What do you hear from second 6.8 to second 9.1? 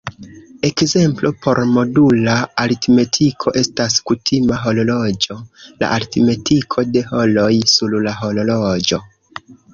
de horoj sur la horloĝo.